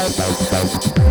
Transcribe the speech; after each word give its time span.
Música 0.00 1.09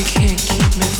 You 0.00 0.06
can't 0.06 0.38
keep 0.40 0.76
me 0.78 0.99